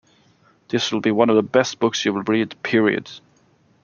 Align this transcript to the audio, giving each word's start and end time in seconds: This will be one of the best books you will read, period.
This 0.69 0.91
will 0.91 0.99
be 0.99 1.11
one 1.11 1.29
of 1.29 1.35
the 1.35 1.43
best 1.43 1.77
books 1.77 2.05
you 2.05 2.11
will 2.13 2.23
read, 2.23 2.55
period. 2.63 3.07